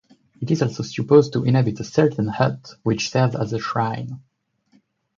[0.41, 4.19] It is also supposed to inhabit a certain hut which serves as a shrine.